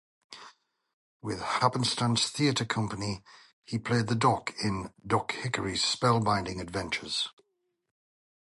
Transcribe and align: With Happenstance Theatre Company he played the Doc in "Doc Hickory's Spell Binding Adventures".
With 1.21 1.41
Happenstance 1.41 2.31
Theatre 2.31 2.65
Company 2.65 3.21
he 3.63 3.77
played 3.77 4.07
the 4.07 4.15
Doc 4.15 4.51
in 4.59 4.91
"Doc 5.05 5.33
Hickory's 5.33 5.83
Spell 5.83 6.19
Binding 6.19 6.59
Adventures". 6.59 7.29